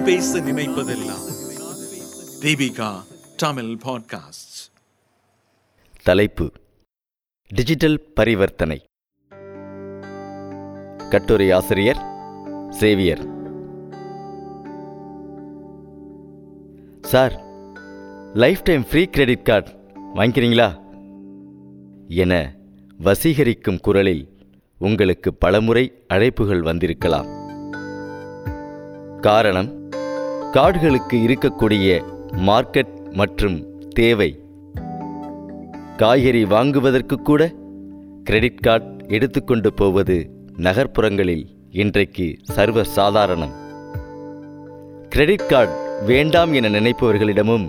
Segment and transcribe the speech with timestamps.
[0.00, 1.24] நான் பேச நினைப்பதெல்லாம்.
[2.40, 3.02] தீபிகா
[3.36, 4.70] தமிழ் பாட்காஸ்ட்
[6.02, 6.52] தலைப்பு.
[7.48, 8.82] டிஜிட்டல் பரிவர்த்தனை.
[11.10, 11.96] கட்டுரை ஆசிரியர்
[12.70, 13.26] Xavier.
[17.02, 17.42] Sir
[18.62, 19.70] lifetime free credit card
[20.14, 20.80] வாங்கிக்கிறீங்களா?
[22.08, 22.56] என
[22.98, 24.38] வசீகரிக்கும் குரலில்
[24.78, 27.38] உங்களுக்கு பலமுறை அழைப்புகள் வந்திருக்கலாம்.
[29.20, 29.78] காரணம்
[30.54, 31.88] கார்டுகளுக்கு இருக்கக்கூடிய
[32.46, 33.56] மார்க்கெட் மற்றும்
[33.88, 34.28] தேவை.
[35.96, 37.42] காய்கறி வாங்குவதற்கு கூட
[38.24, 40.16] கிரெடிட் கார்டு எடுத்துக்கொண்டு போவது
[40.66, 41.44] நகர்ப்புறங்களில்
[41.82, 42.26] இன்றைக்கு
[42.56, 43.54] சர்வ சாதாரணம்
[45.08, 45.76] கிரெடிட் கார்டு
[46.06, 47.66] வேண்டாம் என நினைப்பவர்களிடமும்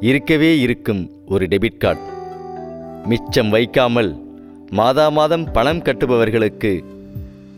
[0.00, 2.06] இருக்கவே இருக்கும் ஒரு டெபிட் கார்டு.
[3.06, 4.12] மிச்சம் வைக்காமல்
[4.70, 6.72] மாதா மாதம் பணம் கட்டுபவர்களுக்கு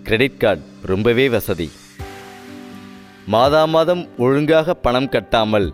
[0.03, 1.69] கிரெடிட் கார்டு ரொம்பவே வசதி.
[3.27, 5.71] மாதா மாதம் ஒழுங்காக பணம் கட்டாமல்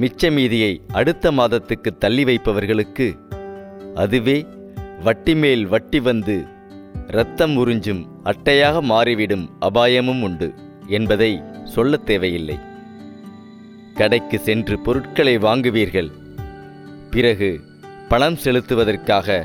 [0.00, 3.18] மிச்ச மீதியை அடுத்த மாதத்துக்கு தள்ளி வைப்பவர்களுக்கு
[3.94, 4.46] அதுவே
[5.02, 6.44] வட்டி மேல் வட்டி வந்து
[7.08, 10.54] இரத்தம் உறிஞ்சும் அட்டையாக மாறிவிடும் அபாயமும் உண்டு
[10.86, 12.58] என்பதை சொல்லத் தேவையில்லை.
[13.94, 16.10] கடைக்கு சென்று பொருட்களை வாங்குவீர்கள்.
[17.10, 17.60] பிறகு
[18.08, 19.44] பணம் செலுத்துவதற்காக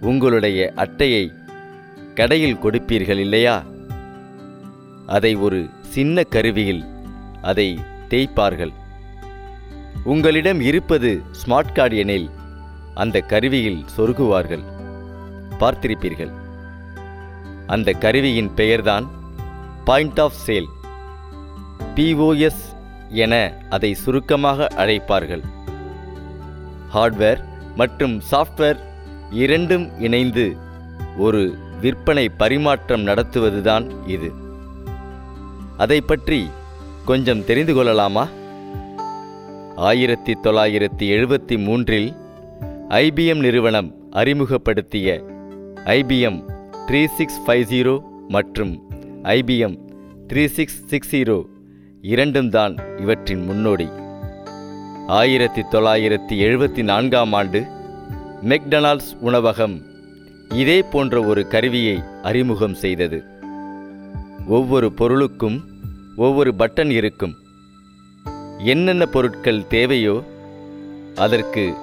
[0.00, 1.32] உங்களுடைய அட்டையை
[2.14, 3.64] கடையில் கொடுப்பீர்கள் இல்லையா?
[5.06, 6.82] அதை ஒரு சின்ன கருவியில்
[7.42, 7.68] அதை
[8.08, 8.72] தேய்ப்பார்கள்.
[10.04, 12.30] உங்களிடம் இருப்பது ஸ்மார்ட் கார்டு எனில்
[12.94, 14.64] அந்த கருவியில் சொருகுவார்கள்.
[15.60, 16.32] பார்த்திருப்பீர்கள்.
[17.66, 19.06] அந்த கருவியின் பெயர்தான்
[19.84, 20.68] பாயிண்ட் ஆஃப் சேல்
[21.94, 22.64] பிஓஎஸ்
[23.08, 23.34] என
[23.70, 25.44] அதை சுருக்கமாக அழைப்பார்கள்.
[26.94, 27.40] ஹார்ட்வேர்
[27.76, 28.80] மற்றும் சாஃப்ட்வேர்
[29.30, 30.46] இரண்டும் இணைந்து
[31.16, 31.42] ஒரு
[31.80, 34.30] விற்பனை பரிமாற்றம் நடத்துவதுதான் இது.
[35.78, 36.50] அதை பற்றி
[37.04, 38.28] கொஞ்சம் தெரிந்து கொள்ளலாமா?
[39.76, 42.12] ஆயிரத்தி தொள்ளாயிரத்தி எழுபத்தி மூன்றில்
[42.88, 45.24] ஐபிஎம் நிறுவனம் அறிமுகப்படுத்திய
[45.84, 46.40] IBM
[46.86, 48.82] three six five zero மற்றும்
[49.22, 49.78] IBM
[50.28, 51.44] three six six zero
[52.02, 53.88] இரண்டும் தான் இவற்றின் முன்னோடி.
[55.06, 57.66] ஆயிரத்தி தொள்ளாயிரத்தி எழுபத்தி நான்காம் ஆண்டு
[58.42, 59.82] மெக்டொனால்ட்ஸ் உணவகம்
[60.54, 63.22] இதே போன்ற ஒரு கருவியை அறிமுகம் செய்தது.
[64.46, 65.67] ஒவ்வொரு பொருளுக்கும்
[66.18, 67.34] ஒவ்வொரு பட்டன் இருக்கும்.
[68.64, 70.24] என்னென்ன பொருட்கள் தேவையோ
[71.14, 71.74] அதற்கு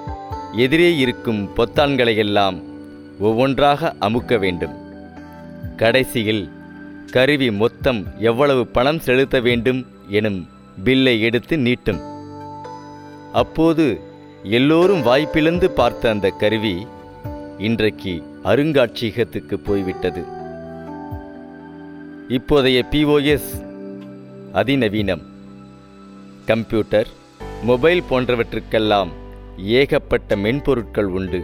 [0.52, 2.62] எதிரே இருக்கும் பொத்தான்களையெல்லாம்
[3.18, 4.74] ஒவ்வொன்றாக அமுக்க வேண்டும்.
[5.76, 6.50] கடைசியில்
[7.10, 10.48] கருவி மொத்தம் எவ்வளவு பணம் செலுத்த வேண்டும் எனும்
[10.84, 12.00] பில்லை எடுத்து நீட்டும்.
[13.32, 14.00] அப்போது
[14.42, 16.86] எல்லோரும் வாய்ப்பிழந்து பார்த்த அந்த கருவி
[17.58, 20.24] இன்றைக்கு அருங்காட்சியகத்துக்கு போய்விட்டது.
[22.28, 23.50] இப்போதைய பிஓஎஸ்
[24.60, 25.22] அதிநவீனம்.
[26.46, 27.08] கம்ப்யூட்டர்
[27.62, 29.10] மொபைல் போன்றவற்றுக்கெல்லாம்
[29.56, 31.40] ஏகப்பட்ட மென்பொருட்கள் உண்டு.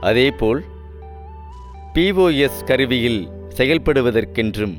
[0.00, 0.64] அதேபோல்
[1.94, 4.74] பிஓஎஸ் கருவியில் செயல்படுவதற்கென்றும்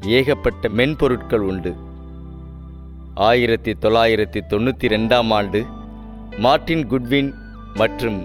[0.00, 1.74] ஏகப்பட்ட மென்பொருட்கள் உண்டு.
[3.14, 5.66] ஆயிரத்தி தொள்ளாயிரத்தி தொண்ணூற்றி ரெண்டாம் ஆண்டு
[6.38, 7.34] மார்டின் குட்வின்
[7.74, 8.20] மற்றும்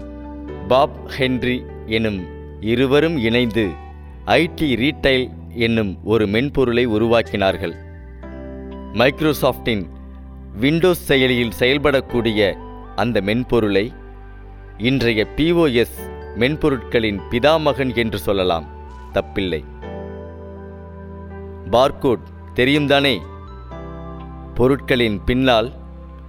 [0.67, 2.21] பாப் ஹென்றி எனும்
[2.61, 3.69] இருவரும் இணைந்து
[4.25, 7.75] ஐடி ரீட்டைல் என்னும் ஒரு மென்பொருளை உருவாக்கினார்கள்.
[8.93, 9.89] மைக்ரோசாஃப்டின்
[10.59, 12.57] விண்டோஸ் செயலியில் செயல்படக்கூடிய
[12.95, 13.93] அந்த மென்பொருளை
[14.77, 15.97] இன்றைய பிஓஎஸ்
[16.35, 18.65] மென்பொருட்களின் பிதாமகன் என்று சொல்லலாம்.
[19.13, 19.63] தப்பில்லை.
[21.71, 22.23] பார்கோட்
[22.53, 23.21] தெரியும் தானே
[24.55, 25.71] பொருட்களின் பின்னால்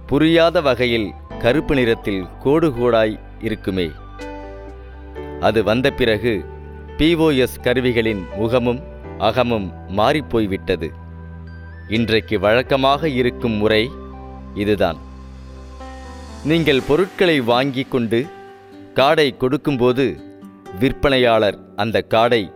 [0.07, 3.91] புரியாத வகையில் கருப்பு நிறத்தில் கோடு கோடாய் இருக்குமே.
[5.39, 6.45] அது வந்த பிறகு
[6.97, 8.79] பிஓஎஸ் கருவிகளின் முகமும்
[9.17, 11.00] அகமும் மாறிப்போய்விட்டது.
[11.87, 13.91] இன்றைக்கு வழக்கமாக இருக்கும் முறை
[14.53, 14.97] இதுதான்.
[16.43, 18.25] நீங்கள் பொருட்களை வாங்கி கொண்டு
[18.95, 20.19] கார்டை கொடுக்கும்போது
[20.79, 22.51] விற்பனையாளர் அந்த கார்டை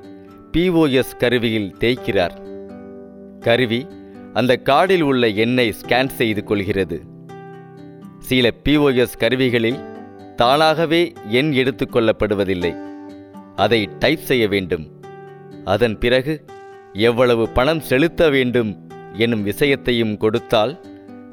[0.51, 2.44] பிஓஎஸ் கருவியில் தேய்க்கிறார்.
[3.39, 3.88] கருவி
[4.33, 7.01] அந்த கார்டில் உள்ள எண்ணை ஸ்கேன் செய்து கொள்கிறது.
[8.19, 9.83] சில பிஓஎஸ் கருவிகளில்
[10.36, 12.75] தானாகவே எண் எடுத்துக்கொள்ளப்படுவதில்லை
[13.56, 14.92] அதை டைப் செய்ய வேண்டும்.
[15.66, 16.45] அதன் பிறகு
[16.94, 18.84] எவ்வளவு பணம் செலுத்த வேண்டும்
[19.17, 20.79] எனும் விஷயத்தையும் கொடுத்தால்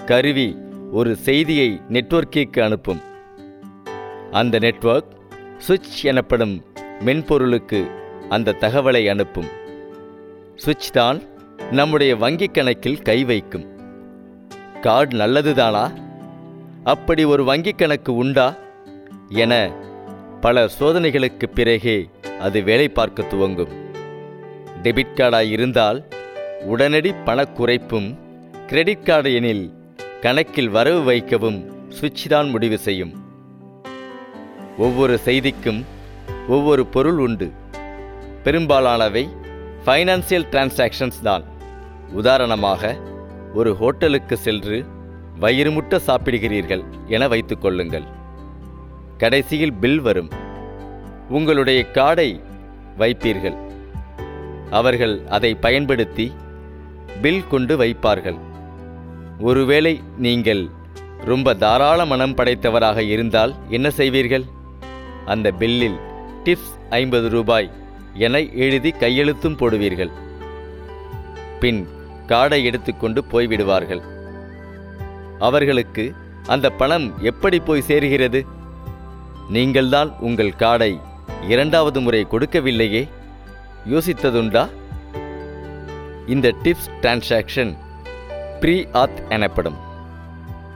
[0.06, 0.56] கருவி
[0.93, 3.00] ஒரு செய்தியை நெட்வொர்க்கிற்கு அனுப்பும்.
[4.31, 5.17] அந்த நெட்வொர்க்
[5.58, 6.64] சுவிட்ச் எனப்படும்
[7.00, 7.87] மென்பொருளுக்கு
[8.29, 9.46] அந்த தகவலை அனுப்பும்.
[10.56, 11.23] சுவிட்ச் தான்
[11.70, 13.67] நம்முடைய வங்கிக் கணக்கில் கை வைக்கும்.
[14.81, 15.93] கார்டு நல்லதுதானா?
[16.85, 18.55] அப்படி ஒரு வங்கிக் கணக்கு உண்டா?
[19.28, 19.73] என
[20.40, 22.08] பல சோதனைகளுக்கு பிறகே
[22.40, 23.69] அது வேலை பார்க்க துவங்கும்.
[24.82, 26.05] டெபிட் கார்டாய் இருந்தால்
[26.64, 28.17] உடனடி பணக்குறைப்பும்
[28.67, 29.73] கிரெடிட் கார்டு எனில்
[30.20, 33.12] கணக்கில் வரவு வைக்கவும் சுவிட்ச் தான் முடிவு செய்யும்.
[34.79, 35.85] ஒவ்வொரு செய்திக்கும்
[36.49, 37.50] ஒவ்வொரு பொருள் உண்டு.
[38.43, 39.29] பெரும்பாலானவை
[39.85, 41.44] ஃபைனான்சியல் டிரான்சாக்ஷன்ஸ் தான்.
[42.12, 42.97] உதாரணமாக
[43.55, 44.85] ஒரு ஹோட்டலுக்கு சென்று
[45.38, 48.05] வயிறு முட்ட சாப்பிடுகிறீர்கள் என வைத்துக் கொள்ளுங்கள்.
[49.19, 50.31] கடைசியில் பில் வரும்.
[51.29, 52.41] உங்களுடைய கார்டை
[52.99, 53.56] வைப்பீர்கள்.
[54.70, 56.32] அவர்கள் அதை பயன்படுத்தி
[57.23, 58.39] பில் கொண்டு வைப்பார்கள்.
[59.39, 60.69] ஒருவேளை நீங்கள்
[61.25, 64.45] ரொம்ப தாராள மனம் படைத்தவராக இருந்தால் என்ன செய்வீர்கள்?
[65.27, 65.99] அந்த பில்லில்
[66.45, 67.71] டிப்ஸ் ஐம்பது ரூபாய்
[68.15, 70.11] என எழுதி கையெழுத்தும் போடுவீர்கள்.
[71.61, 71.89] பின்
[72.27, 74.03] கார்டை எடுத்துக்கொண்டு போய்விடுவார்கள்.
[75.39, 76.15] அவர்களுக்கு
[76.47, 78.47] அந்த பணம் எப்படி போய் சேருகிறது?
[79.49, 81.01] நீங்கள்தான் உங்கள் கார்டை
[81.49, 83.09] இரண்டாவது முறை கொடுக்கவில்லையே?
[83.91, 84.69] யோசித்ததுண்டா?
[86.27, 87.77] இந்த டிப்ஸ் டிரான்சாக்ஷன்
[88.61, 89.77] ப்ரீ ஆத் எனப்படும்.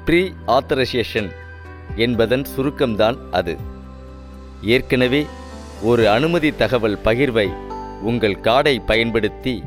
[0.05, 1.31] ப்ரீ ஆத்தரைசேஷன்
[1.97, 3.57] என்பதன் சுருக்கம்தான் அது.
[4.63, 5.27] ஏற்கனவே
[5.83, 7.55] ஒரு அனுமதி தகவல் பகிர்வை
[8.03, 9.63] உங்கள் கார்டை பயன்படுத்தி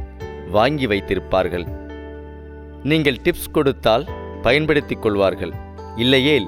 [0.52, 1.68] வாங்கி வைத்திருப்பார்கள்.
[2.84, 4.08] நீங்கள் டிப்ஸ் கொடுத்தால்
[4.42, 5.54] பயன்படுத்திக் கொள்வார்கள்.
[5.96, 6.48] இல்லையேல்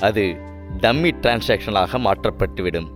[0.00, 0.36] அது
[0.80, 2.88] டம்மி டிரான்சாக்ஷனாக மாற்றப்பட்டுவிடும்.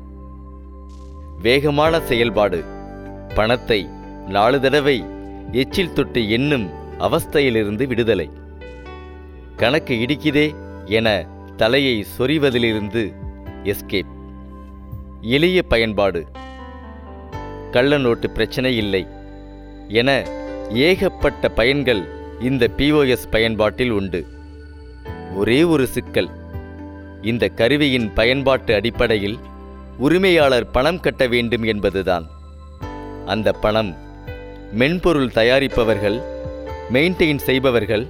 [1.38, 2.64] வேகமான செயல்பாடு
[3.34, 3.88] பணத்தை
[4.28, 5.04] நாலு தடவை
[5.52, 8.30] எச்சில் தொட்டு என்னும் அவஸ்தையிலிருந்து விடுதலை.
[9.56, 10.54] கணக்கு இடிக்குதே
[10.84, 11.26] என
[11.56, 13.14] தலையை சொறிவதிலிருந்து
[13.62, 14.10] எஸ்கேப்
[15.20, 16.26] எளிய பயன்பாடு.
[17.70, 19.06] கள்ள நோட்டு பிரச்சனை இல்லை
[19.88, 20.24] என
[20.70, 22.04] ஏகப்பட்ட பயன்கள்
[22.40, 24.26] இந்த பிஓஎஸ் பயன்பாட்டில் உண்டு.
[25.34, 26.30] ஒரே ஒரு சிக்கல்.
[27.22, 29.38] இந்த கருவியின் பயன்பாட்டு அடிப்படையில்
[29.98, 32.26] உரிமையாளர் பணம் கட்ட வேண்டும் என்பதுதான்.
[33.26, 34.10] அந்த பணம்
[34.72, 36.22] மென்பொருள் தயாரிப்பவர்கள்
[36.92, 38.06] மெயின்டெயின் செய்பவர்கள்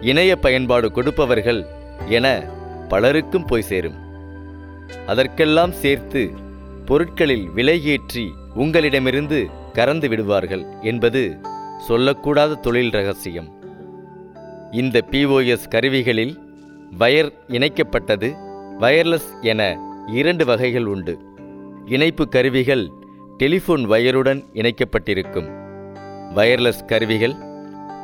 [0.00, 1.66] இணைய பயன்பாடு கொடுப்பவர்கள்
[2.08, 2.44] என
[2.88, 3.94] பலருக்கும் போய் சேரும்.
[5.06, 6.30] அதற்கெல்லாம் சேர்த்து
[6.86, 11.36] பொருட்களில் விலை ஏற்றி உங்களிடமிருந்து கறந்து விடுவார்கள் என்பது
[11.88, 13.48] சொல்லக்கூடாத தொழில் ரகசியம்.
[14.72, 16.34] இந்த பிஓஎஸ் கருவிகளில்
[16.98, 18.30] வயர் இணைக்கப்பட்டது
[18.80, 19.78] வயர்லெஸ் என
[20.12, 21.18] இரண்டு வகைகள் உண்டு.
[21.86, 22.90] இணைப்பு கருவிகள்
[23.38, 25.64] டெலிஃபோன் வயருடன் இணைக்கப்பட்டிருக்கும்.
[26.36, 27.34] வயர்லெஸ் கருவிகள்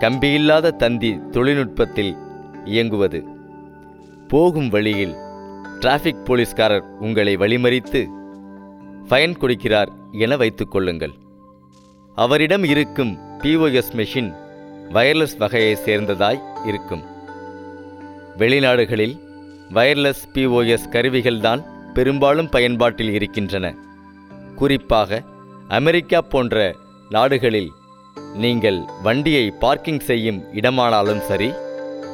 [0.01, 2.17] கம்பியில்லாத தந்தி தொழில்நுட்பத்தில்
[2.65, 3.25] இயங்குவது.
[4.29, 5.13] போகும் வழியில்
[5.81, 8.07] டிராஃபிக் போலீஸ்காரர் உங்களை வழிமறித்து
[9.09, 11.13] ஃபைன் கொடுக்கிறார் என வைத்துக் கொள்ளுங்கள்.
[12.15, 14.35] அவரிடம் இருக்கும் பிஓஎஸ் மெஷின்
[14.91, 17.03] வயர்லெஸ் வகையைச் சேர்ந்ததாய் இருக்கும்.
[18.39, 19.21] வெளிநாடுகளில்
[19.71, 23.75] வயர்லெஸ் பிஓஎஸ் கருவிகள்தான் பெரும்பாலும் பயன்பாட்டில் இருக்கின்றன.
[24.57, 25.23] குறிப்பாக
[25.69, 26.77] அமெரிக்கா போன்ற
[27.11, 27.73] நாடுகளில்
[28.17, 31.51] நீங்கள் வண்டியை பார்க்கிங் செய்யும் இடமானாலும் சரி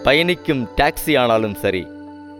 [0.02, 1.86] பயணிக்கும் டாக்ஸி ஆனாலும் சரி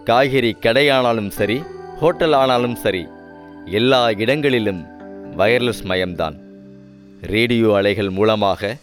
[0.04, 1.58] காய்கறி கடையானாலும் சரி
[2.00, 3.06] ஹோட்டல் ஆனாலும் சரி
[3.78, 4.82] எல்லா இடங்களிலும்
[5.36, 6.36] வயர்லெஸ் மயம்தான்.
[7.20, 8.76] ரேடியோ அலைகள் மூலமாக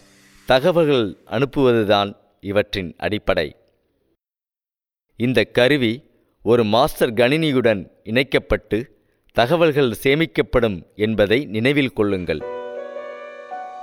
[0.44, 3.56] தகவல்கள் அனுப்புவதுதான் இவற்றின் அடிப்படை.
[5.16, 5.92] இந்த கருவி
[6.42, 8.78] ஒரு மாஸ்டர் கணினியுடன் இணைக்கப்பட்டு
[9.32, 12.42] தகவல்கள் சேமிக்கப்படும் என்பதை நினைவில் கொள்ளுங்கள்.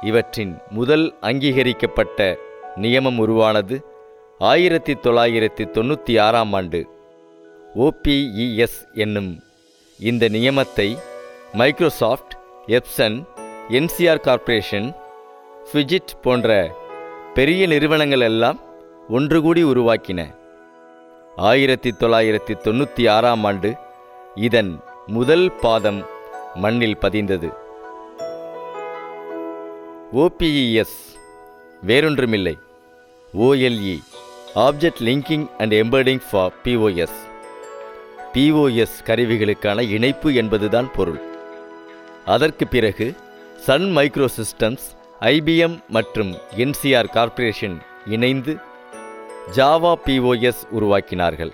[0.03, 2.19] இவற்றின் முதல் அங்கீகரிக்கப்பட்ட
[2.75, 3.75] நியமம் உருவானது
[4.39, 6.79] ஆயிரத்தி தொள்ளாயிரத்தி தொண்ணூற்றி ஆறாம் ஆண்டு.
[7.75, 9.31] ஓபிஇஎஸ் என்னும்
[9.99, 10.87] இந்த நியமத்தை
[11.53, 12.33] மைக்ரோசாஃப்ட்
[12.77, 13.17] எப்சன்
[13.69, 14.87] என்சிஆர் கார்ப்பரேஷன்
[15.67, 16.57] ஃபிஜிட் போன்ற
[17.33, 18.59] பெரிய நிறுவனங்கள் எல்லாம்
[19.09, 20.21] ஒன்று கூடி உருவாக்கின.
[21.35, 23.69] ஆயிரத்தி தொள்ளாயிரத்தி தொண்ணூற்றி ஆறாம் ஆண்டு
[24.47, 24.71] இதன்
[25.07, 26.01] முதல் பாதம்
[26.55, 27.49] மண்ணில் பதிந்தது.
[30.13, 30.97] ஓபிஇஎஸ்
[31.87, 32.59] வேறொன்றுமில்லை.
[33.33, 33.99] OLE
[34.55, 37.15] object linking and embedding for POS
[38.33, 41.19] POS கருவிகளுக்கான இணைப்பு என்பதுதான் பொருள்.
[42.25, 43.15] அதற்கு பிறகு
[43.57, 44.85] சன் மைக்ரோ சிஸ்டம்ஸ்
[45.19, 48.57] ஐபிஎம் மற்றும் என்சிஆர் கார்ப்பரேஷன் இணைந்து
[49.55, 51.51] ஜாவா பிஓஎஸ் உருவாக்கினார்கள்.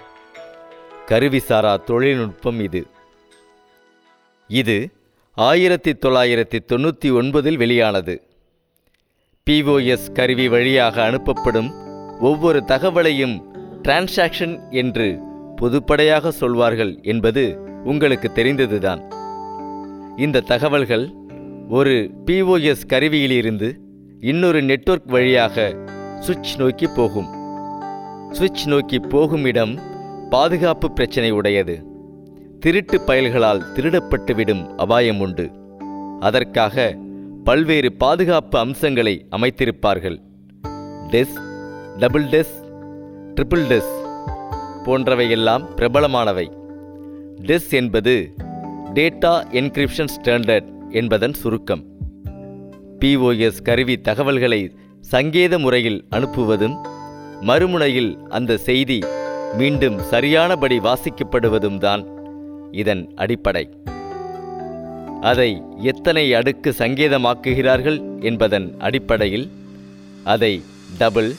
[1.08, 2.88] கருவிசாரா தொழில்நுட்பம் இது.
[4.48, 4.90] இது
[5.36, 8.29] ஆயிரத்தி தொள்ளாயிரத்தி தொண்ணூற்றி ஒன்பதில் வெளியானது.
[9.50, 11.70] பிஓஎஸ் கருவி வழியாக அனுப்பப்படும்
[12.20, 13.36] ஒவ்வொரு தகவலையும்
[13.88, 15.20] டிரான்சாக்ஷன் என்று
[15.62, 19.02] பொதுப்படையாக சொல்வார்கள் என்பது உங்களுக்கு தெரிந்ததுதான்.
[20.18, 21.14] இந்த தகவல்கள்
[21.70, 23.78] ஒரு பிஓஎஸ் கருவியிலிருந்து
[24.20, 25.76] இன்னொரு நெட்வொர்க் வழியாக
[26.20, 27.30] சுவிட்ச் நோக்கி போகும்.
[28.32, 29.80] சுவிட்ச் நோக்கி போகும் இடம்
[30.30, 31.84] பாதுகாப்பு பிரச்சனை உடையது.
[32.60, 35.52] திருட்டு பயல்களால் திருடப்பட்டுவிடும் அபாயம் உண்டு.
[36.20, 36.96] அதற்காக
[37.48, 40.18] பல்வேறு பாதுகாப்பு அம்சங்களை அமைத்திருப்பார்கள்.
[41.12, 41.38] டெஸ்
[41.98, 42.56] டபுள் டெஸ்
[43.36, 43.94] ட்ரிபிள் டெஸ்
[44.86, 46.46] போன்றவையெல்லாம் பிரபலமானவை.
[47.48, 48.16] டெஸ் என்பது
[48.94, 51.84] டேட்டா என்கிரிப்ஷன் ஸ்டாண்டர்ட் என்பதன் சுருக்கம்.
[53.00, 54.62] பிஓஎஸ் கருவி தகவல்களை
[55.02, 56.78] சங்கேத முறையில் அனுப்புவதும்
[57.42, 59.00] மறுமுனையில் அந்த செய்தி
[59.58, 62.04] மீண்டும் சரியானபடி வாசிக்கப்படுவதும் தான்
[62.72, 63.66] இதன் அடிப்படை.
[65.22, 69.52] அதை எத்தனை அடுக்கு சங்கேதமாக்குகிறார்கள் என்பதன் அடிப்படையில்
[70.24, 70.64] அதை
[70.98, 71.32] டபுள்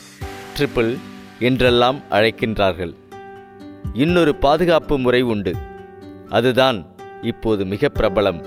[0.57, 0.93] ட்ரிபிள்
[1.39, 2.93] என்றெல்லாம் அழைக்கின்றார்கள்.
[3.95, 5.55] இன்னொரு பாதுகாப்பு முறை உண்டு.
[6.29, 6.87] அதுதான்
[7.23, 8.41] இப்போது மிக பிரபலம்.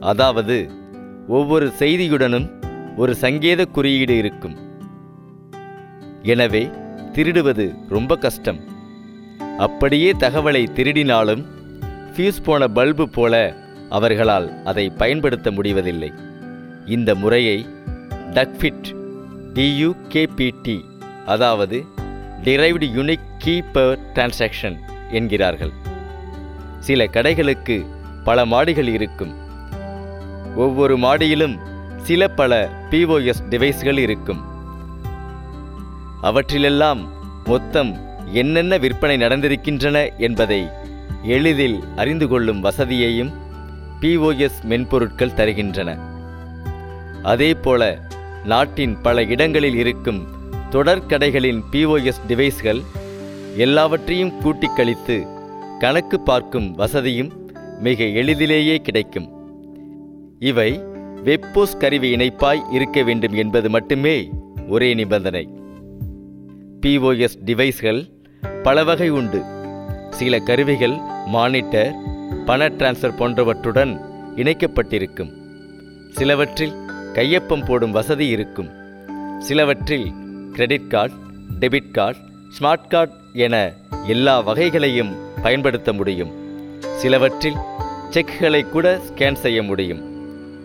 [0.00, 0.70] அதாவது
[1.26, 2.48] ஒவ்வொரு செய்தியுடனும்
[2.96, 4.56] ஒரு சங்கேத குறியீடு இருக்கும்.
[6.22, 6.70] எனவே
[7.12, 8.60] திருடுவது ரொம்ப கஷ்டம்.
[9.58, 11.42] அப்படியே தகவலை திருடினாலும்
[12.12, 13.34] ஃபியூஸ் போன பல்பு போல
[13.90, 16.12] அவர்களால் அதை பயன்படுத்த முடிவதில்லை.
[16.86, 17.68] இந்த முறையை
[18.34, 18.88] டக்ஃபிட்
[19.54, 20.84] டியூகேபிடி
[21.26, 21.84] அதாவது
[22.44, 24.76] derived unique key per transaction
[25.10, 25.72] என்கிறார்கள்.
[26.78, 27.86] சில கடைகளுக்கு
[28.24, 29.34] பல மாடிகள் இருக்கும்.
[30.56, 31.58] ஒவ்வொரு மாடியிலும்
[31.96, 34.40] சில பல பிஓஎஸ் டிவைஸ்கள் இருக்கும்.
[36.22, 37.00] அவற்றிலெல்லாம்
[37.44, 37.98] மொத்தம்
[38.32, 40.68] என்னென்ன விற்பனை நடந்திருக்கின்றன என்பதை
[41.22, 43.32] எளிதில் அறிந்து கொள்ளும் வசதியையும்
[44.00, 45.98] பிஓஎஸ் மென்பொருட்கள் தருகின்றன.
[47.22, 47.98] அதேபோல
[48.44, 50.26] நாட்டின் பல இடங்களில் இருக்கும்
[50.70, 52.80] தொடர்கடைகளின் பிஓஎஸ் டிவைஸ்கள்
[53.56, 55.26] எல்லாவற்றையும் கூட்டிக் கழித்து
[55.78, 59.28] கணக்கு பார்க்கும் வசதியும் மிக எளிதிலேயே கிடைக்கும்.
[60.38, 60.80] இவை
[61.24, 64.30] வெப்போஸ் கருவி இணைப்பாய் இருக்க வேண்டும் என்பது மட்டுமே
[64.68, 65.48] ஒரே நிபந்தனை.
[66.80, 68.12] பிஓஎஸ் டிவைஸ்கள்
[68.62, 69.44] பல வகை உண்டு.
[70.10, 71.92] சில கருவிகள் மானிட்டர்
[72.50, 74.00] பண டிரான்ஸ்ஃபர் போன்றவற்றுடன்
[74.36, 75.32] இணைக்கப்பட்டிருக்கும்.
[76.10, 76.72] சிலவற்றில்
[77.14, 78.70] கையொப்பம் போடும் வசதி இருக்கும்.
[79.38, 80.12] சிலவற்றில்
[80.52, 81.14] credit card
[81.60, 82.18] debit card
[82.58, 83.72] smart card என
[84.06, 86.30] எல்லா வகைகளையும் பயன்படுத்த முடியும்.
[86.96, 87.56] சிலவற்றில்
[88.10, 90.02] செக்குகளை கூட ஸ்கேன் செய்ய முடியும்.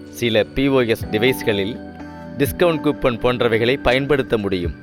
[0.10, 1.80] சில பிஓஎஸ் டிவைஸ்களில்
[2.38, 4.74] டிஸ்கவுண்ட் கூப்பன் போன்றவைகளை பயன்படுத்த முடியும்.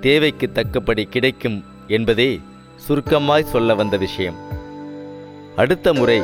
[0.00, 2.40] தேவைக்கு தக்கபடி கிடைக்கும் என்பதே
[2.88, 4.45] சுருக்கமாய் சொல்ல வந்த விஷயம்.
[5.62, 6.22] அடுத்த முறை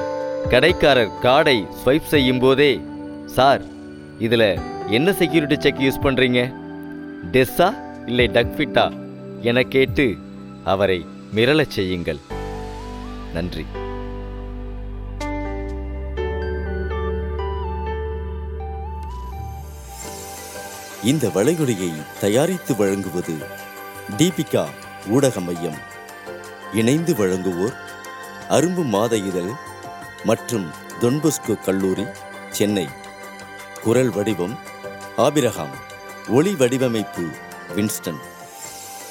[0.50, 2.80] கடைக்காரர் கார்டை ஸ்வைப் செய்யும் போதே
[3.26, 3.62] சார்
[4.18, 4.58] இதில்
[4.88, 6.40] என்ன செக்யூரிட்டி செக் யூஸ் பண்ணுறீங்க
[7.32, 7.68] டெஸ்ஸா
[8.06, 8.84] இல்லை டக்ஃபிட்டா
[9.42, 10.16] என கேட்டு
[10.64, 12.20] அவரை மிரளச் செய்யுங்கள்.
[13.34, 13.64] நன்றி.
[21.04, 23.34] இந்த வளைகுடையை தயாரித்து வழங்குவது
[24.18, 24.64] தீபிகா
[25.08, 25.80] ஊடக மையம்.
[26.72, 27.74] இணைந்து வழங்குவோர்
[28.52, 29.50] அரும்பு மாத இதழ்
[30.24, 32.06] மற்றும் தொன்பொஸ்கோ கல்லூரி
[32.50, 32.88] சென்னை.
[33.82, 34.58] குரல் வடிவம்
[35.16, 35.70] ஆபிரகாம்.
[36.28, 37.28] ஒளி வடிவமைப்பு
[37.76, 38.18] வின்ஸ்டன்.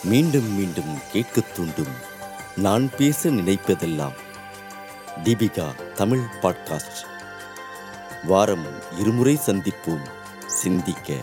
[0.04, 1.94] மீண்டும் மீண்டும் கேட்கத் தூண்டும்.
[2.56, 4.14] நான் பேச நினைப்பதெல்லாம்
[5.24, 7.06] தீபிகா தமிழ் பாட்காஸ்ட்.
[8.24, 8.66] வாரம்
[9.00, 10.10] இருமுறை சந்திப்போம்.
[10.46, 11.14] சிந்திக்க.